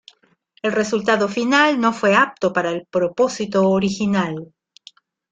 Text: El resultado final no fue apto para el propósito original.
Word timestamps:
El 0.63 0.71
resultado 0.71 1.27
final 1.27 1.79
no 1.79 1.93
fue 1.93 2.15
apto 2.15 2.51
para 2.51 2.71
el 2.71 2.87
propósito 2.87 3.69
original. 3.69 4.51